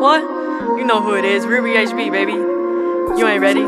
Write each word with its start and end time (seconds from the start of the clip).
What? 0.00 0.22
You 0.78 0.84
know 0.84 1.02
who 1.02 1.14
it 1.14 1.24
is. 1.24 1.44
ReereeHB, 1.44 2.10
baby. 2.10 2.59
You 3.16 3.26
ain't 3.26 3.40
ready? 3.40 3.62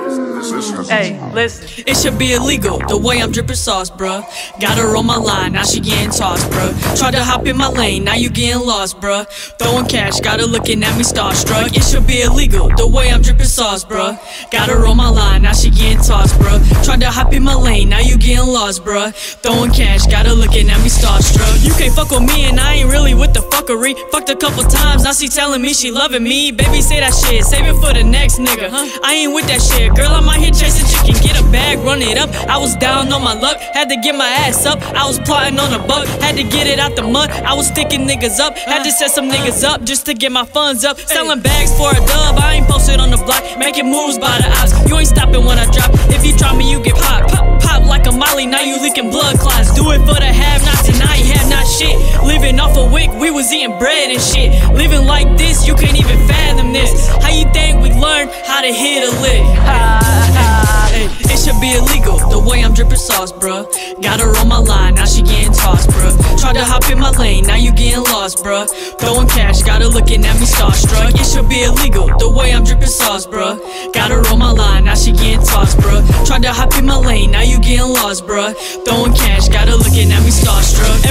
Hey, 0.88 1.18
listen. 1.32 1.84
It 1.86 1.96
should 1.96 2.18
be 2.18 2.32
illegal, 2.34 2.78
the 2.88 2.96
way 2.96 3.22
I'm 3.22 3.30
dripping 3.32 3.56
sauce, 3.56 3.90
bruh. 3.90 4.22
Got 4.60 4.78
her 4.78 4.96
on 4.96 5.06
my 5.06 5.16
line, 5.16 5.52
now 5.52 5.62
she 5.62 5.80
getting 5.80 6.10
tossed, 6.10 6.50
bruh. 6.50 6.98
Tried 6.98 7.12
to 7.12 7.22
hop 7.22 7.46
in 7.46 7.56
my 7.56 7.68
lane, 7.68 8.04
now 8.04 8.14
you 8.14 8.30
getting 8.30 8.66
lost, 8.66 9.00
bruh. 9.00 9.26
Throwing 9.58 9.86
cash, 9.86 10.20
got 10.20 10.40
her 10.40 10.46
looking 10.46 10.82
at 10.82 10.96
me 10.96 11.04
starstruck. 11.04 11.76
It 11.76 11.84
should 11.84 12.06
be 12.06 12.22
illegal, 12.22 12.68
the 12.76 12.86
way 12.86 13.10
I'm 13.10 13.22
dripping 13.22 13.46
sauce, 13.46 13.84
bruh. 13.84 14.18
Got 14.50 14.68
her 14.68 14.86
on 14.86 14.96
my 14.96 15.08
line, 15.08 15.42
now 15.42 15.52
she 15.52 15.70
getting 15.70 16.02
tossed, 16.02 16.34
bruh. 16.38 16.84
Tried 16.84 17.00
to 17.00 17.10
hop 17.10 17.32
in 17.32 17.42
my 17.42 17.54
lane, 17.54 17.88
now 17.88 18.00
you 18.00 18.16
getting 18.16 18.46
lost, 18.46 18.84
bruh. 18.84 19.12
Throwing 19.42 19.70
cash, 19.70 20.06
got 20.06 20.26
her 20.26 20.34
looking 20.34 20.70
at 20.70 20.80
me 20.82 20.88
starstruck. 20.88 21.64
You 21.64 21.72
can't 21.74 21.94
fuck 21.94 22.10
with 22.10 22.22
me, 22.22 22.46
and 22.46 22.58
I 22.58 22.74
ain't 22.74 22.90
really 22.90 23.14
with 23.14 23.32
the 23.34 23.40
fuckery. 23.40 23.94
Fucked 24.10 24.30
a 24.30 24.36
couple 24.36 24.64
times, 24.64 25.04
now 25.04 25.12
she 25.12 25.28
telling 25.28 25.62
me 25.62 25.72
she 25.72 25.90
loving 25.90 26.24
me. 26.24 26.50
Baby, 26.52 26.80
say 26.80 27.00
that 27.00 27.14
shit, 27.14 27.44
save 27.44 27.66
it 27.66 27.74
for 27.80 27.92
the 27.92 28.02
next 28.02 28.38
nigga. 28.38 28.70
I 29.04 29.14
ain't 29.14 29.31
with 29.32 29.46
that 29.48 29.60
shit, 29.60 29.94
girl. 29.96 30.12
I'm 30.12 30.28
out 30.28 30.36
here 30.36 30.52
chasing 30.52 30.86
chicken, 30.86 31.16
get 31.24 31.40
a 31.40 31.44
bag, 31.50 31.80
run 31.80 32.02
it 32.02 32.18
up. 32.18 32.30
I 32.48 32.58
was 32.58 32.76
down 32.76 33.12
on 33.12 33.24
my 33.24 33.34
luck, 33.34 33.58
had 33.58 33.88
to 33.88 33.96
get 33.96 34.14
my 34.14 34.28
ass 34.28 34.66
up. 34.66 34.80
I 34.92 35.06
was 35.06 35.18
plotting 35.20 35.58
on 35.58 35.72
a 35.72 35.80
buck, 35.86 36.06
had 36.20 36.36
to 36.36 36.44
get 36.44 36.66
it 36.66 36.78
out 36.78 36.96
the 36.96 37.02
mud. 37.02 37.30
I 37.30 37.54
was 37.54 37.68
sticking 37.68 38.06
niggas 38.06 38.38
up, 38.38 38.56
had 38.56 38.84
to 38.84 38.92
set 38.92 39.10
some 39.10 39.30
niggas 39.30 39.64
up 39.64 39.82
just 39.82 40.06
to 40.06 40.14
get 40.14 40.32
my 40.32 40.44
funds 40.44 40.84
up. 40.84 40.98
Selling 40.98 41.40
bags 41.40 41.72
for 41.76 41.90
a 41.90 42.00
dub, 42.06 42.38
I 42.38 42.60
ain't 42.60 42.68
posted 42.68 43.00
on 43.00 43.10
the 43.10 43.16
block, 43.16 43.42
making 43.58 43.90
moves 43.90 44.18
by 44.18 44.36
the 44.38 44.48
ops. 44.60 44.72
You 44.88 44.98
ain't 44.98 45.08
stopping 45.08 45.44
when 45.44 45.58
I 45.58 45.64
drop. 45.72 45.90
If 46.12 46.24
you 46.26 46.36
drop 46.36 46.56
me, 46.56 46.70
you 46.70 46.82
get 46.82 46.94
popped. 46.96 47.32
Pop, 47.32 47.62
pop 47.62 47.82
like 47.86 48.06
a 48.06 48.12
molly, 48.12 48.46
now 48.46 48.60
you 48.60 48.80
leaking 48.80 49.10
blood 49.10 49.38
clots. 49.38 49.72
Do 49.74 49.90
it 49.92 50.00
for 50.04 50.18
the 50.20 50.28
have-nots, 50.28 50.88
and 50.88 51.02
I 51.02 51.16
ain't 51.16 51.32
have 51.36 51.48
not 51.48 51.66
shit. 51.66 51.96
Living 52.22 52.60
off 52.60 52.76
a 52.76 52.84
wick, 52.92 53.10
we 53.18 53.30
was 53.30 53.52
eating 53.52 53.78
bread 53.78 54.10
and 54.10 54.20
shit. 54.20 54.52
Living 54.74 55.06
like 55.06 55.38
this, 55.38 55.66
you 55.66 55.74
can't 55.74 55.98
even 55.98 56.18
fathom 56.28 56.72
this. 56.72 57.08
How 57.22 57.30
you 57.30 57.44
think 57.52 57.61
we 58.02 58.08
learned 58.08 58.30
how 58.46 58.60
to 58.60 58.72
hit 58.72 59.02
a 59.04 59.20
lick? 59.20 59.42
Hey, 60.92 61.08
it 61.32 61.38
should 61.38 61.60
be 61.60 61.72
illegal, 61.72 62.18
the 62.28 62.38
way 62.38 62.62
I'm 62.62 62.74
dripping 62.74 62.96
sauce, 62.96 63.32
bruh. 63.32 63.64
Got 64.02 64.20
her 64.20 64.36
on 64.36 64.48
my 64.48 64.58
line, 64.58 64.94
now 64.96 65.06
she 65.06 65.22
getting 65.22 65.52
tossed, 65.52 65.88
bruh. 65.90 66.40
Tried 66.40 66.54
to 66.54 66.64
hop 66.64 66.88
in 66.90 66.98
my 66.98 67.10
lane, 67.10 67.44
now 67.46 67.56
you 67.56 67.72
getting 67.72 68.04
lost, 68.04 68.44
bruh. 68.44 68.68
Throwing 68.98 69.28
cash, 69.28 69.62
got 69.62 69.80
her 69.80 69.88
looking 69.88 70.24
at 70.24 70.38
me 70.38 70.46
starstruck. 70.46 71.14
It 71.14 71.26
should 71.26 71.48
be 71.48 71.62
illegal, 71.62 72.06
the 72.18 72.28
way 72.28 72.52
I'm 72.52 72.64
dripping 72.64 72.86
sauce, 72.86 73.26
bruh. 73.26 73.58
Got 73.92 74.10
her 74.10 74.20
on 74.28 74.38
my 74.38 74.52
line, 74.52 74.84
now 74.84 74.94
she 74.94 75.12
getting 75.12 75.44
tossed, 75.44 75.78
bruh. 75.78 76.02
Tried 76.26 76.42
to 76.42 76.52
hop 76.52 76.76
in 76.78 76.86
my 76.86 76.98
lane, 76.98 77.30
now 77.30 77.42
you 77.42 77.58
getting 77.60 77.92
lost, 77.92 78.26
bruh. 78.26 78.54
Throwing 78.84 79.14
cash, 79.14 79.48
got 79.48 79.68
her 79.68 79.76
looking 79.76 80.12
at 80.12 80.22
me 80.22 80.30
starstruck. 80.30 81.01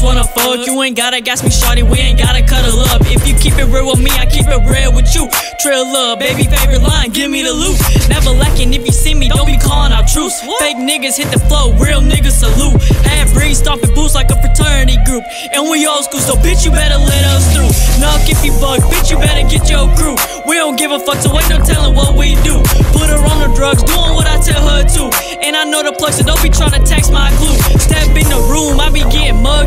Just 0.00 0.04
wanna 0.04 0.24
fuck. 0.24 0.66
You 0.66 0.82
ain't 0.82 0.96
gotta 0.96 1.20
gas 1.20 1.42
me, 1.42 1.50
shawty, 1.50 1.82
we 1.82 1.98
ain't 1.98 2.18
gotta 2.18 2.42
cuddle 2.42 2.80
up. 2.88 3.02
If 3.04 3.28
you 3.28 3.34
keep 3.36 3.58
it 3.58 3.68
real 3.68 3.86
with 3.86 4.00
me, 4.00 4.10
I 4.16 4.24
keep 4.24 4.48
it 4.48 4.62
real 4.64 4.92
with 4.94 5.14
you. 5.14 5.28
Trill 5.60 5.84
love, 5.84 6.18
baby, 6.18 6.44
favorite 6.44 6.82
line, 6.82 7.10
give 7.10 7.30
me 7.30 7.42
the 7.42 7.52
loot. 7.52 7.76
Never 8.08 8.30
lacking 8.30 8.72
if 8.72 8.86
you 8.86 8.92
see 8.92 9.14
me, 9.14 9.28
don't 9.28 9.46
be 9.46 9.58
calling 9.58 9.92
out 9.92 10.08
truce. 10.08 10.40
Fake 10.58 10.78
niggas 10.78 11.16
hit 11.20 11.28
the 11.30 11.40
flow, 11.48 11.76
real 11.76 12.00
niggas 12.00 12.40
salute. 12.40 12.80
Half 13.04 13.34
breed 13.34 13.54
stomping 13.54 13.92
boots 13.94 14.14
like 14.14 14.30
a 14.30 14.40
fraternity 14.40 14.96
group. 15.04 15.24
And 15.52 15.68
we 15.68 15.86
old 15.86 16.04
school, 16.04 16.20
so 16.20 16.34
bitch, 16.40 16.64
you 16.64 16.70
better 16.70 16.96
let 16.96 17.24
us 17.36 17.44
through. 17.52 17.68
Knock 18.00 18.24
if 18.24 18.40
you 18.44 18.52
bug, 18.56 18.80
bitch, 18.88 19.10
you 19.10 19.18
better 19.18 19.44
get 19.52 19.68
your 19.68 19.84
crew. 20.00 20.16
We 20.48 20.56
don't 20.56 20.76
give 20.76 20.92
a 20.92 20.98
fuck, 20.98 21.20
so 21.20 21.28
ain't 21.36 21.50
no 21.50 21.60
telling 21.60 21.94
what 21.94 22.16
we 22.16 22.40
do. 22.40 22.56
Put 22.96 23.12
her 23.12 23.20
on 23.20 23.44
the 23.44 23.52
drugs, 23.54 23.84
doing 23.84 24.16
what 24.16 24.26
I 24.26 24.40
tell 24.40 24.64
her 24.64 24.82
to. 24.82 25.12
And 25.44 25.56
I 25.56 25.64
know 25.64 25.82
the 25.84 25.92
plug, 25.92 26.16
so 26.16 26.24
don't 26.24 26.40
be 26.42 26.48
trying 26.48 26.72
to 26.72 26.82
text 26.88 27.12
my 27.12 27.28
glue. 27.36 27.56
Step 27.76 28.08
in 28.16 28.24
the 28.32 28.40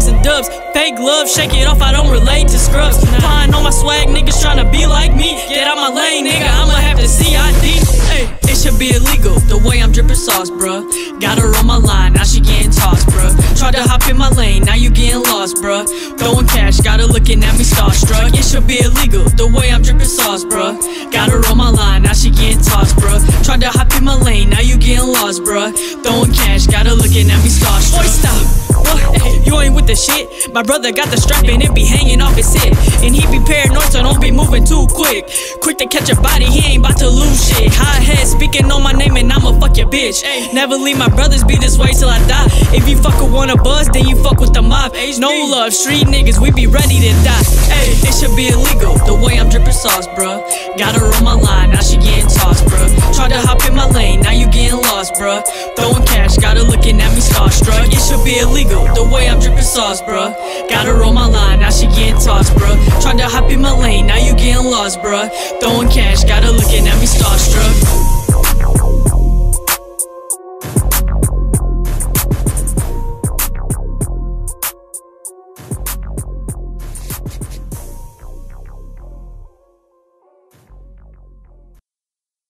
and 0.01 0.23
dubs. 0.23 0.49
Fake 0.73 0.97
love, 0.97 1.29
shake 1.29 1.53
it 1.53 1.67
off, 1.67 1.81
I 1.81 1.91
don't 1.91 2.09
relate 2.09 2.47
to 2.49 2.57
scrubs. 2.57 2.97
Flying 3.21 3.53
on 3.53 3.63
my 3.63 3.69
swag, 3.69 4.07
niggas 4.07 4.41
tryna 4.41 4.71
be 4.71 4.87
like 4.87 5.15
me. 5.15 5.37
Get 5.47 5.67
out 5.67 5.77
my 5.77 5.89
lane, 5.89 6.25
nigga, 6.25 6.49
I'ma 6.49 6.73
have 6.73 6.97
to 6.97 7.07
see 7.07 7.35
ID. 7.35 7.77
Hey, 8.09 8.25
it 8.49 8.57
should 8.57 8.79
be 8.79 8.89
illegal, 8.89 9.37
the 9.45 9.61
way 9.61 9.81
I'm 9.83 9.91
dripping 9.91 10.15
sauce, 10.15 10.49
bruh. 10.49 10.81
Got 11.21 11.37
her 11.37 11.53
on 11.55 11.67
my 11.67 11.77
line, 11.77 12.13
now 12.13 12.23
she 12.23 12.41
getting 12.41 12.71
tossed, 12.71 13.07
bruh. 13.07 13.33
Tried 13.57 13.75
to 13.75 13.83
hop 13.83 14.09
in 14.09 14.17
my 14.17 14.29
lane, 14.29 14.63
now 14.63 14.73
you 14.73 14.89
getting 14.89 15.21
lost, 15.29 15.57
bruh. 15.57 15.85
Throwing 16.17 16.47
cash, 16.47 16.81
got 16.81 16.99
her 16.99 17.05
looking 17.05 17.43
at 17.43 17.53
me 17.53 17.63
starstruck. 17.63 18.33
It 18.33 18.43
should 18.43 18.65
be 18.65 18.81
illegal, 18.81 19.29
the 19.37 19.45
way 19.45 19.69
I'm 19.69 19.83
dripping 19.83 20.09
sauce, 20.09 20.43
bruh. 20.43 20.73
Got 21.11 21.29
her 21.29 21.41
on 21.51 21.57
my 21.57 21.69
line, 21.69 22.01
now 22.01 22.13
she 22.13 22.31
getting 22.31 22.65
tossed, 22.65 22.97
bruh. 22.97 23.21
Tried 23.45 23.61
to 23.61 23.69
hop 23.69 23.93
in 23.93 24.03
my 24.03 24.15
lane, 24.15 24.49
now 24.49 24.61
you 24.61 24.75
getting 24.77 25.05
lost, 25.13 25.43
bruh. 25.43 25.69
Throwing 26.01 26.33
cash, 26.33 26.65
got 26.65 26.87
her 26.87 26.93
looking 26.93 27.29
at 27.29 27.37
me 27.45 27.49
starstruck. 27.53 28.01
Boy, 28.01 28.09
stop. 28.09 28.72
What? 28.83 29.43
You 29.43 29.59
ain't 29.59 29.75
with 29.75 29.87
the 29.87 29.95
shit. 29.95 30.53
My 30.53 30.63
brother 30.63 30.91
got 30.91 31.09
the 31.11 31.17
strap 31.17 31.43
and 31.45 31.61
it 31.61 31.75
be 31.75 31.83
hanging 31.85 32.21
off 32.21 32.35
his 32.35 32.53
head. 32.53 32.73
And 33.03 33.13
he 33.13 33.21
be 33.27 33.43
paranoid, 33.43 33.91
so 33.91 34.01
don't 34.01 34.21
be 34.21 34.31
moving 34.31 34.63
too 34.63 34.87
quick. 34.89 35.29
Quick 35.61 35.77
to 35.79 35.87
catch 35.87 36.09
a 36.09 36.15
body, 36.15 36.45
he 36.45 36.73
ain't 36.73 36.79
about 36.79 36.97
to 36.99 37.09
lose 37.09 37.49
shit. 37.49 37.69
High 37.73 38.01
head 38.01 38.25
speaking 38.25 38.71
on 38.71 38.81
my 38.81 38.93
name 38.93 39.17
and 39.17 39.31
I'ma 39.31 39.59
fuck 39.59 39.77
your 39.77 39.89
bitch. 39.89 40.23
Never 40.53 40.75
leave 40.75 40.97
my 40.97 41.09
brothers 41.09 41.43
be 41.43 41.57
this 41.57 41.77
way 41.77 41.91
till 41.91 42.09
I 42.09 42.19
die. 42.27 42.47
If 42.73 42.87
you 42.89 42.97
fuck 42.97 43.19
with 43.21 43.33
one 43.33 43.49
of 43.49 43.61
us, 43.67 43.89
then 43.93 44.07
you 44.07 44.15
fuck 44.23 44.39
with 44.39 44.53
the 44.53 44.61
mob. 44.61 44.93
No 45.19 45.29
love, 45.29 45.73
street 45.73 46.07
niggas, 46.07 46.39
we 46.41 46.51
be 46.51 46.65
ready 46.65 46.99
to 47.03 47.11
die. 47.21 47.45
Hey, 47.69 47.93
it 48.07 48.13
should 48.15 48.35
be 48.35 48.47
illegal, 48.49 48.97
the 49.05 49.13
way 49.13 49.39
I'm 49.39 49.49
dripping 49.49 49.73
sauce, 49.75 50.07
bruh. 50.07 50.41
Got 50.77 50.95
her 50.95 51.05
on 51.13 51.23
my 51.23 51.33
line, 51.35 51.71
now 51.71 51.81
she 51.81 51.97
getting 51.97 52.27
tossed, 52.27 52.65
bruh. 52.65 52.89
Tried 53.13 53.29
to 53.29 53.39
hop 53.39 53.63
in 53.67 53.75
my 53.75 53.87
lane, 53.89 54.21
now 54.21 54.31
you 54.31 54.47
getting 54.47 54.81
lost, 54.89 55.13
bruh. 55.15 55.43
Throwing 55.75 56.05
cash, 56.07 56.37
got 56.37 56.57
her 56.57 56.63
looking 56.63 56.99
at 57.01 57.13
me 57.13 57.21
starstruck. 57.21 57.92
Be 58.23 58.39
illegal, 58.39 58.85
the 58.95 59.03
way 59.03 59.27
I'm 59.27 59.39
dripping 59.39 59.61
sauce, 59.63 60.01
bruh. 60.01 60.33
Got 60.69 60.85
her 60.85 61.03
on 61.03 61.13
my 61.13 61.27
line, 61.27 61.59
now 61.59 61.69
she 61.69 61.87
getting 61.87 62.15
tossed, 62.15 62.53
bruh. 62.53 63.01
Tried 63.01 63.17
to 63.17 63.27
hop 63.27 63.51
in 63.51 63.61
my 63.61 63.77
lane, 63.77 64.07
now 64.07 64.17
you 64.17 64.33
getting 64.35 64.63
lost, 64.63 65.01
bruh. 65.01 65.29
Throwing 65.59 65.89
cash, 65.89 66.23
got 66.23 66.43
her 66.43 66.51
looking 66.51 66.87
at 66.87 66.97
me 67.01 67.05
starstruck. 67.05 68.02